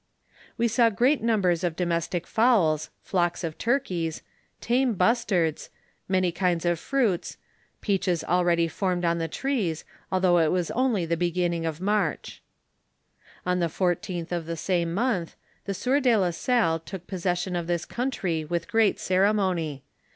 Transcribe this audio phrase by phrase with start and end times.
[0.57, 4.23] We saw great numbers of domestic fowls, flocks of turkeys,
[4.59, 5.69] tame bustards,
[6.09, 7.37] many kinds of fruits,
[7.81, 12.41] peaches already formed on the trees, although it was only the beginning of March.
[13.45, 15.35] On the 14th of the same month,
[15.65, 19.83] the sieur de la Salle took possession of this country with great ceremony.